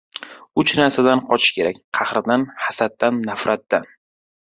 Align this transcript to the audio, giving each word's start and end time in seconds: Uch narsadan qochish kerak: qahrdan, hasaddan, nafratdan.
Uch 0.61 0.73
narsadan 0.79 1.21
qochish 1.27 1.55
kerak: 1.59 1.79
qahrdan, 2.01 2.49
hasaddan, 2.67 3.25
nafratdan. 3.33 3.91